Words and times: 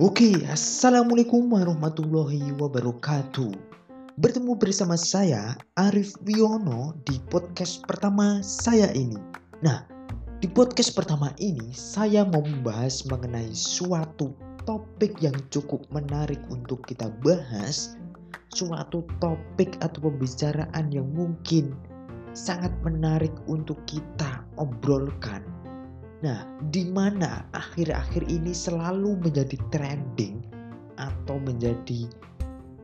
Oke, 0.00 0.32
Assalamualaikum 0.48 1.52
warahmatullahi 1.52 2.56
wabarakatuh. 2.56 3.52
Bertemu 4.16 4.56
bersama 4.56 4.96
saya 4.96 5.52
Arif 5.76 6.16
Wiono 6.24 6.96
di 7.04 7.20
podcast 7.28 7.84
pertama 7.84 8.40
saya 8.40 8.88
ini. 8.96 9.20
Nah, 9.60 9.84
di 10.40 10.48
podcast 10.48 10.96
pertama 10.96 11.36
ini 11.36 11.68
saya 11.76 12.24
mau 12.24 12.40
membahas 12.40 13.04
mengenai 13.12 13.52
suatu 13.52 14.32
topik 14.64 15.20
yang 15.20 15.36
cukup 15.52 15.84
menarik 15.92 16.40
untuk 16.48 16.80
kita 16.88 17.12
bahas. 17.20 18.00
Suatu 18.56 19.04
topik 19.20 19.76
atau 19.84 20.08
pembicaraan 20.08 20.88
yang 20.96 21.12
mungkin 21.12 21.76
sangat 22.32 22.72
menarik 22.80 23.36
untuk 23.52 23.76
kita 23.84 24.48
obrolkan 24.56 25.44
Nah, 26.20 26.44
di 26.68 26.84
mana 26.84 27.48
akhir-akhir 27.56 28.28
ini 28.28 28.52
selalu 28.52 29.16
menjadi 29.24 29.56
trending 29.72 30.44
atau 31.00 31.40
menjadi 31.40 32.04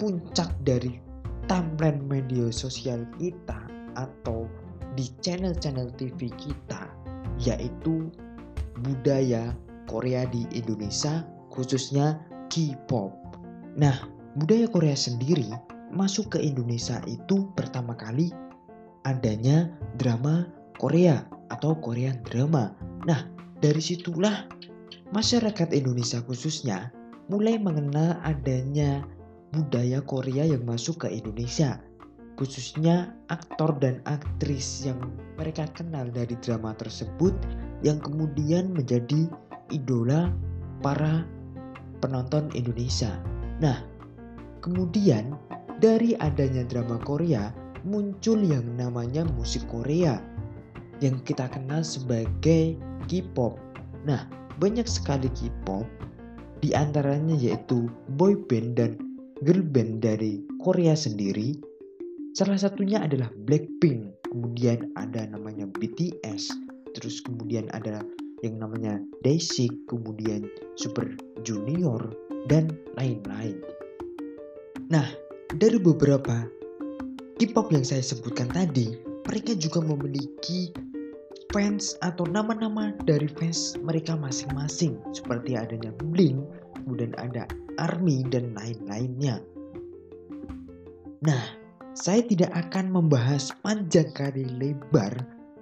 puncak 0.00 0.48
dari 0.64 0.96
timeline 1.44 2.00
media 2.08 2.48
sosial 2.48 3.04
kita 3.20 3.60
atau 3.96 4.48
di 4.96 5.12
channel-channel 5.20 5.92
TV 6.00 6.32
kita 6.40 6.88
yaitu 7.36 8.08
budaya 8.80 9.52
Korea 9.84 10.24
di 10.32 10.48
Indonesia 10.56 11.24
khususnya 11.52 12.16
K-pop. 12.48 13.12
Nah, 13.76 13.96
budaya 14.40 14.64
Korea 14.68 14.96
sendiri 14.96 15.52
masuk 15.92 16.36
ke 16.36 16.38
Indonesia 16.40 17.00
itu 17.04 17.52
pertama 17.52 17.92
kali 17.92 18.32
adanya 19.04 19.70
drama 20.00 20.48
Korea 20.80 21.24
atau 21.52 21.78
Korean 21.78 22.20
drama. 22.26 22.74
Nah, 23.06 23.22
dari 23.62 23.78
situlah 23.78 24.50
masyarakat 25.14 25.70
Indonesia 25.70 26.18
khususnya 26.26 26.90
mulai 27.30 27.58
mengenal 27.58 28.18
adanya 28.26 29.06
budaya 29.54 30.02
Korea 30.02 30.44
yang 30.44 30.66
masuk 30.66 31.06
ke 31.06 31.08
Indonesia. 31.14 31.78
Khususnya 32.36 33.16
aktor 33.32 33.80
dan 33.80 34.04
aktris 34.04 34.84
yang 34.84 35.00
mereka 35.40 35.64
kenal 35.72 36.10
dari 36.12 36.36
drama 36.44 36.76
tersebut 36.76 37.32
yang 37.80 37.96
kemudian 37.96 38.76
menjadi 38.76 39.30
idola 39.72 40.28
para 40.84 41.24
penonton 42.04 42.52
Indonesia. 42.52 43.08
Nah, 43.62 43.80
kemudian 44.60 45.32
dari 45.80 46.12
adanya 46.20 46.66
drama 46.68 47.00
Korea 47.00 47.48
muncul 47.88 48.42
yang 48.44 48.68
namanya 48.76 49.24
musik 49.24 49.64
Korea 49.70 50.20
yang 51.04 51.20
kita 51.24 51.48
kenal 51.52 51.84
sebagai 51.84 52.76
K-pop. 53.06 53.58
Nah, 54.06 54.24
banyak 54.56 54.88
sekali 54.88 55.28
K-pop 55.32 55.84
di 56.64 56.72
antaranya 56.72 57.36
yaitu 57.36 57.86
boy 58.16 58.32
band 58.48 58.80
dan 58.80 58.96
girl 59.44 59.60
band 59.60 60.00
dari 60.00 60.40
Korea 60.64 60.96
sendiri. 60.96 61.60
Salah 62.36 62.56
satunya 62.60 63.04
adalah 63.04 63.32
Blackpink, 63.48 64.28
kemudian 64.28 64.92
ada 64.96 65.24
namanya 65.28 65.68
BTS, 65.76 66.52
terus 66.96 67.24
kemudian 67.24 67.68
ada 67.72 68.04
yang 68.44 68.60
namanya 68.60 69.00
Day6, 69.24 69.88
kemudian 69.88 70.44
Super 70.76 71.16
Junior 71.44 72.00
dan 72.48 72.76
lain-lain. 73.00 73.56
Nah, 74.92 75.08
dari 75.56 75.80
beberapa 75.80 76.44
K-pop 77.36 77.72
yang 77.72 77.84
saya 77.84 78.04
sebutkan 78.04 78.48
tadi, 78.52 79.05
mereka 79.26 79.58
juga 79.58 79.82
memiliki 79.82 80.70
fans 81.50 81.98
atau 82.02 82.26
nama-nama 82.30 82.94
dari 83.06 83.26
fans 83.26 83.74
mereka 83.82 84.14
masing-masing 84.14 84.98
seperti 85.10 85.58
adanya 85.58 85.90
Blink, 86.10 86.46
kemudian 86.74 87.12
ada 87.18 87.50
Army 87.76 88.22
dan 88.30 88.54
lain-lainnya. 88.54 89.42
Nah, 91.26 91.44
saya 91.96 92.22
tidak 92.22 92.54
akan 92.54 92.92
membahas 92.92 93.50
panjang 93.64 94.08
kali 94.14 94.46
lebar 94.46 95.16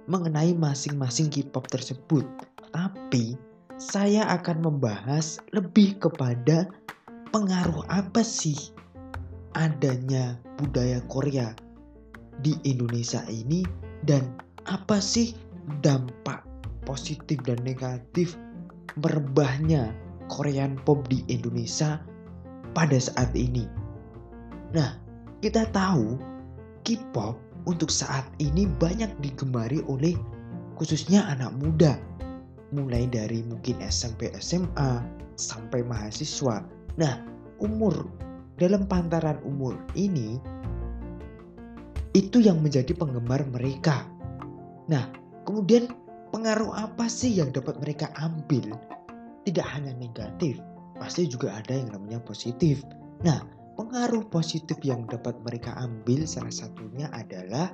mengenai 0.05 0.53
masing-masing 0.53 1.33
K-pop 1.33 1.65
tersebut, 1.71 2.27
tapi 2.69 3.33
saya 3.81 4.29
akan 4.29 4.61
membahas 4.61 5.41
lebih 5.57 5.97
kepada 5.97 6.69
pengaruh 7.33 7.83
apa 7.89 8.21
sih 8.21 8.55
adanya 9.55 10.37
budaya 10.59 10.99
Korea 11.07 11.55
di 12.43 12.57
Indonesia 12.67 13.23
ini 13.29 13.63
dan 14.03 14.35
apa 14.65 14.99
sih 14.99 15.35
dampak 15.85 16.43
positif 16.83 17.41
dan 17.45 17.61
negatif 17.63 18.35
merebahnya 18.99 19.91
Korean 20.31 20.79
pop 20.87 21.05
di 21.11 21.21
Indonesia 21.29 22.01
pada 22.73 22.97
saat 22.97 23.29
ini. 23.37 23.67
Nah, 24.73 24.97
kita 25.39 25.69
tahu 25.69 26.17
K-pop 26.85 27.37
untuk 27.65 27.89
saat 27.89 28.25
ini 28.41 28.69
banyak 28.77 29.09
digemari 29.21 29.81
oleh 29.85 30.13
khususnya 30.77 31.25
anak 31.29 31.53
muda. 31.57 31.97
Mulai 32.73 33.07
dari 33.07 33.45
mungkin 33.45 33.79
SMP, 33.85 34.33
SMA, 34.41 35.05
sampai 35.37 35.85
mahasiswa. 35.85 36.65
Nah, 36.97 37.15
umur 37.61 38.09
dalam 38.57 38.87
pantaran 38.89 39.39
umur 39.43 39.77
ini 39.93 40.41
itu 42.15 42.39
yang 42.39 42.63
menjadi 42.63 42.95
penggemar 42.95 43.43
mereka. 43.51 44.07
Nah, 44.87 45.11
kemudian 45.43 45.91
pengaruh 46.31 46.71
apa 46.71 47.11
sih 47.11 47.35
yang 47.35 47.51
dapat 47.51 47.75
mereka 47.83 48.07
ambil? 48.15 48.71
Tidak 49.43 49.67
hanya 49.75 49.91
negatif, 49.99 50.57
pasti 50.95 51.27
juga 51.27 51.59
ada 51.59 51.75
yang 51.75 51.91
namanya 51.91 52.23
positif. 52.23 52.81
Nah, 53.21 53.43
pengaruh 53.75 54.31
positif 54.31 54.79
yang 54.81 55.03
dapat 55.11 55.35
mereka 55.43 55.75
ambil 55.75 56.23
salah 56.23 56.55
satunya 56.55 57.11
adalah 57.11 57.69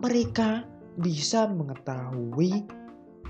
mereka 0.00 0.64
bisa 0.96 1.44
mengetahui 1.46 2.64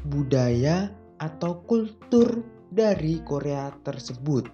budaya 0.07 0.95
atau 1.19 1.59
kultur 1.67 2.47
dari 2.71 3.19
Korea 3.27 3.75
tersebut. 3.83 4.47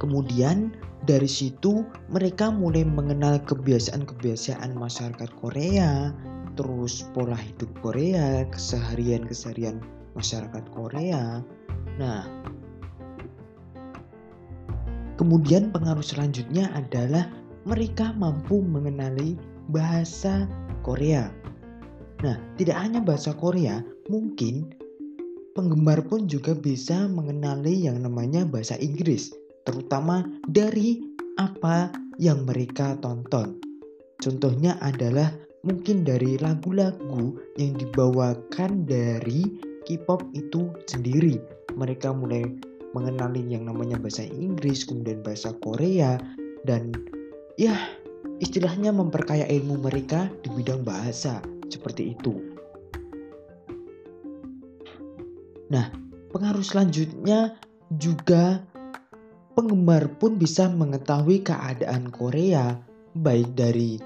Kemudian 0.00 0.72
dari 1.04 1.28
situ 1.28 1.84
mereka 2.08 2.48
mulai 2.48 2.88
mengenal 2.88 3.36
kebiasaan-kebiasaan 3.44 4.72
masyarakat 4.72 5.28
Korea, 5.36 6.16
terus 6.56 7.04
pola 7.12 7.36
hidup 7.36 7.68
Korea, 7.84 8.48
keseharian-keseharian 8.48 9.76
masyarakat 10.16 10.64
Korea. 10.72 11.44
Nah, 12.00 12.24
kemudian 15.20 15.68
pengaruh 15.68 16.04
selanjutnya 16.04 16.72
adalah 16.72 17.28
mereka 17.68 18.16
mampu 18.16 18.64
mengenali 18.64 19.36
bahasa 19.68 20.48
Korea. 20.80 21.28
Nah, 22.24 22.40
tidak 22.56 22.80
hanya 22.80 23.04
bahasa 23.04 23.36
Korea, 23.36 23.84
mungkin 24.08 24.72
penggemar 25.52 26.00
pun 26.08 26.24
juga 26.24 26.56
bisa 26.56 27.04
mengenali 27.04 27.84
yang 27.84 28.00
namanya 28.00 28.48
bahasa 28.48 28.80
Inggris 28.80 29.39
terutama 29.64 30.24
dari 30.48 31.00
apa 31.36 31.92
yang 32.20 32.44
mereka 32.44 32.96
tonton. 33.00 33.56
Contohnya 34.20 34.76
adalah 34.84 35.32
mungkin 35.64 36.04
dari 36.04 36.36
lagu-lagu 36.36 37.36
yang 37.56 37.76
dibawakan 37.76 38.84
dari 38.84 39.48
K-pop 39.88 40.24
itu 40.36 40.72
sendiri. 40.84 41.40
Mereka 41.72 42.12
mulai 42.12 42.44
mengenali 42.92 43.40
yang 43.48 43.64
namanya 43.64 43.96
bahasa 43.96 44.26
Inggris, 44.28 44.84
kemudian 44.84 45.24
bahasa 45.24 45.56
Korea, 45.64 46.20
dan 46.68 46.92
ya 47.56 47.72
istilahnya 48.44 48.92
memperkaya 48.92 49.48
ilmu 49.48 49.80
mereka 49.80 50.28
di 50.44 50.48
bidang 50.52 50.84
bahasa 50.84 51.40
seperti 51.72 52.12
itu. 52.18 52.36
Nah, 55.70 55.86
pengaruh 56.34 56.66
selanjutnya 56.66 57.54
juga 57.94 58.66
penggemar 59.60 60.08
pun 60.16 60.40
bisa 60.40 60.72
mengetahui 60.72 61.44
keadaan 61.44 62.08
Korea, 62.08 62.80
baik 63.12 63.52
dari 63.52 64.00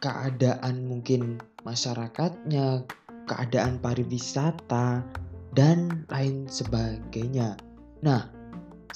keadaan 0.00 0.88
mungkin 0.88 1.36
masyarakatnya, 1.68 2.88
keadaan 3.28 3.76
pariwisata, 3.84 5.04
dan 5.52 6.08
lain 6.08 6.48
sebagainya. 6.48 7.60
Nah, 8.00 8.32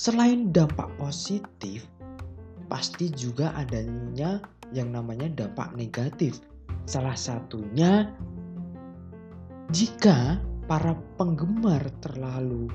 selain 0.00 0.48
dampak 0.48 0.88
positif, 0.96 1.84
pasti 2.72 3.12
juga 3.12 3.52
adanya 3.52 4.40
yang 4.72 4.96
namanya 4.96 5.44
dampak 5.44 5.76
negatif. 5.76 6.40
Salah 6.88 7.20
satunya 7.20 8.08
jika 9.76 10.40
para 10.64 10.96
penggemar 11.20 11.84
terlalu 12.00 12.72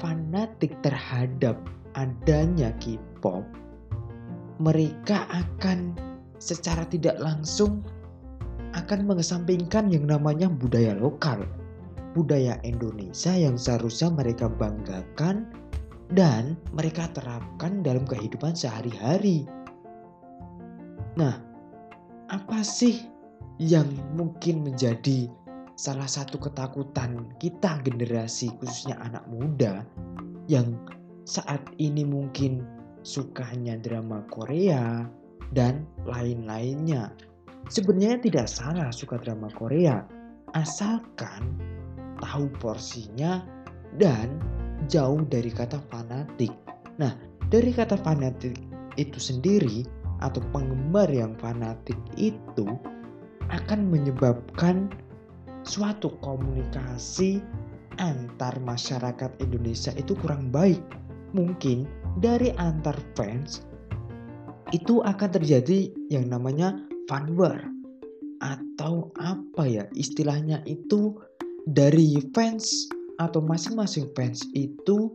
fanatik 0.00 0.72
terhadap 0.80 1.60
adanya 1.94 2.72
K-pop, 2.80 3.44
mereka 4.62 5.26
akan 5.30 5.96
secara 6.42 6.86
tidak 6.90 7.18
langsung 7.22 7.82
akan 8.72 9.04
mengesampingkan 9.04 9.92
yang 9.92 10.08
namanya 10.08 10.48
budaya 10.48 10.96
lokal, 10.96 11.44
budaya 12.16 12.56
Indonesia 12.64 13.32
yang 13.36 13.60
seharusnya 13.60 14.08
mereka 14.08 14.48
banggakan 14.48 15.48
dan 16.12 16.56
mereka 16.72 17.08
terapkan 17.12 17.84
dalam 17.84 18.04
kehidupan 18.08 18.56
sehari-hari. 18.56 19.44
Nah, 21.16 21.36
apa 22.32 22.64
sih 22.64 23.04
yang 23.60 23.88
mungkin 24.16 24.64
menjadi 24.64 25.28
salah 25.76 26.08
satu 26.08 26.40
ketakutan 26.40 27.28
kita 27.40 27.80
generasi 27.84 28.52
khususnya 28.60 28.96
anak 29.04 29.24
muda 29.28 29.84
yang 30.48 30.76
saat 31.22 31.62
ini 31.78 32.02
mungkin 32.02 32.66
sukanya 33.06 33.78
drama 33.78 34.22
Korea 34.30 35.06
dan 35.54 35.86
lain-lainnya. 36.06 37.12
Sebenarnya 37.70 38.18
tidak 38.26 38.46
salah 38.50 38.90
suka 38.90 39.22
drama 39.22 39.46
Korea, 39.54 40.02
asalkan 40.58 41.54
tahu 42.18 42.50
porsinya 42.58 43.42
dan 43.98 44.38
jauh 44.90 45.22
dari 45.30 45.50
kata 45.50 45.78
fanatik. 45.90 46.50
Nah, 46.98 47.14
dari 47.50 47.70
kata 47.70 47.94
fanatik 48.00 48.58
itu 48.98 49.18
sendiri 49.18 49.86
atau 50.22 50.42
penggemar 50.54 51.10
yang 51.10 51.34
fanatik 51.38 51.98
itu 52.18 52.66
akan 53.50 53.90
menyebabkan 53.90 54.90
suatu 55.62 56.14
komunikasi 56.24 57.42
antar 58.00 58.56
masyarakat 58.64 59.30
Indonesia 59.42 59.92
itu 59.94 60.16
kurang 60.18 60.48
baik. 60.48 60.80
Mungkin 61.32 61.88
dari 62.20 62.52
antar 62.60 62.96
fans 63.16 63.64
itu 64.72 65.04
akan 65.04 65.30
terjadi 65.32 65.92
yang 66.08 66.28
namanya 66.32 66.76
fan 67.08 67.36
war 67.36 67.60
atau 68.42 69.12
apa 69.20 69.64
ya 69.68 69.84
istilahnya 69.96 70.64
itu 70.64 71.16
dari 71.68 72.18
fans 72.32 72.88
atau 73.20 73.38
masing-masing 73.44 74.10
fans 74.16 74.42
itu 74.56 75.12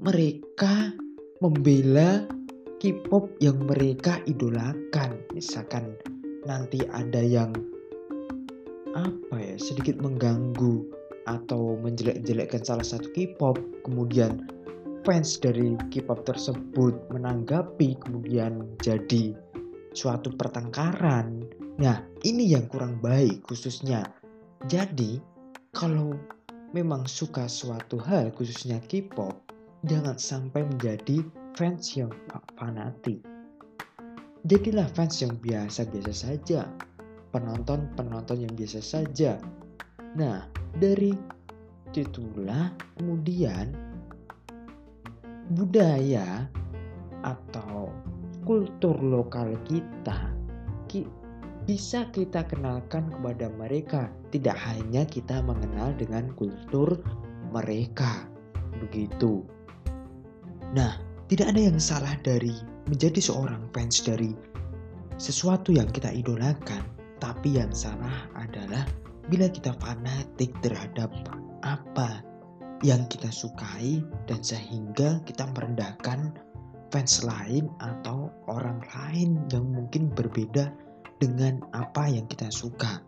mereka 0.00 0.94
membela 1.42 2.24
K-pop 2.76 3.32
yang 3.40 3.56
mereka 3.64 4.20
idolakan. 4.28 5.16
Misalkan 5.32 5.96
nanti 6.44 6.84
ada 6.92 7.24
yang 7.24 7.52
apa 8.92 9.36
ya 9.36 9.56
sedikit 9.56 10.00
mengganggu 10.00 10.84
atau 11.26 11.76
menjelek-jelekkan 11.80 12.62
salah 12.62 12.84
satu 12.84 13.08
K-pop, 13.16 13.58
kemudian 13.84 14.44
fans 15.06 15.38
dari 15.38 15.78
K-pop 15.94 16.26
tersebut 16.26 16.98
menanggapi 17.14 17.94
kemudian 18.02 18.74
jadi 18.82 19.38
suatu 19.94 20.34
pertengkaran. 20.34 21.46
Nah, 21.78 22.02
ini 22.26 22.50
yang 22.50 22.66
kurang 22.66 22.98
baik 22.98 23.46
khususnya. 23.46 24.02
Jadi, 24.66 25.22
kalau 25.70 26.18
memang 26.74 27.06
suka 27.06 27.46
suatu 27.46 28.02
hal 28.02 28.34
khususnya 28.34 28.82
K-pop, 28.82 29.46
jangan 29.86 30.18
sampai 30.18 30.66
menjadi 30.66 31.22
fans 31.54 31.94
yang 31.94 32.10
fanatik. 32.58 33.22
Jadilah 34.42 34.90
fans 34.90 35.22
yang 35.22 35.38
biasa-biasa 35.38 36.34
saja, 36.34 36.66
penonton-penonton 37.30 38.42
yang 38.42 38.52
biasa 38.58 38.82
saja. 38.82 39.38
Nah, 40.18 40.50
dari 40.74 41.14
itulah 41.96 42.76
kemudian 43.00 43.72
budaya 45.54 46.48
atau 47.22 47.90
kultur 48.46 48.94
lokal 48.98 49.54
kita 49.66 50.36
bisa 51.66 52.06
kita 52.14 52.46
kenalkan 52.46 53.10
kepada 53.10 53.50
mereka. 53.58 54.06
Tidak 54.30 54.54
hanya 54.54 55.02
kita 55.02 55.42
mengenal 55.42 55.92
dengan 55.98 56.30
kultur 56.38 57.02
mereka. 57.50 58.30
Begitu. 58.78 59.42
Nah, 60.72 61.02
tidak 61.26 61.52
ada 61.52 61.60
yang 61.66 61.78
salah 61.82 62.14
dari 62.22 62.54
menjadi 62.86 63.18
seorang 63.18 63.66
fans 63.74 63.98
dari 63.98 64.32
sesuatu 65.18 65.74
yang 65.74 65.90
kita 65.90 66.14
idolakan. 66.14 66.86
Tapi 67.18 67.58
yang 67.58 67.74
salah 67.74 68.30
adalah 68.38 68.86
bila 69.26 69.50
kita 69.50 69.74
fanatik 69.82 70.54
terhadap 70.62 71.10
apa 71.66 72.22
yang 72.84 73.08
kita 73.08 73.32
sukai 73.32 74.04
dan 74.28 74.40
sehingga 74.44 75.20
kita 75.24 75.48
merendahkan 75.56 76.36
fans 76.92 77.24
lain 77.24 77.68
atau 77.80 78.28
orang 78.46 78.80
lain 78.92 79.40
yang 79.52 79.64
mungkin 79.72 80.12
berbeda 80.12 80.70
dengan 81.18 81.64
apa 81.72 82.08
yang 82.08 82.28
kita 82.28 82.52
suka. 82.52 83.00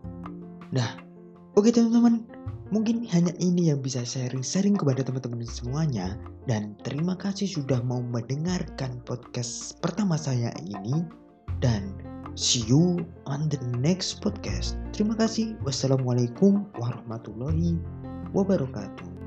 Nah, 0.73 0.97
oke 1.53 1.69
teman-teman, 1.69 2.25
mungkin 2.73 3.05
hanya 3.09 3.33
ini 3.37 3.69
yang 3.69 3.81
bisa 3.81 4.01
sharing-sharing 4.01 4.77
kepada 4.77 5.05
teman-teman 5.05 5.45
semuanya. 5.45 6.17
Dan 6.49 6.73
terima 6.81 7.13
kasih 7.13 7.45
sudah 7.45 7.81
mau 7.85 8.01
mendengarkan 8.01 9.01
podcast 9.05 9.77
pertama 9.85 10.17
saya 10.17 10.49
ini. 10.65 11.05
Dan 11.61 11.93
see 12.33 12.65
you 12.65 13.03
on 13.29 13.51
the 13.53 13.59
next 13.77 14.23
podcast. 14.23 14.79
Terima 14.95 15.13
kasih. 15.13 15.53
Wassalamualaikum 15.61 16.65
warahmatullahi 16.81 17.77
wabarakatuh. 18.33 19.18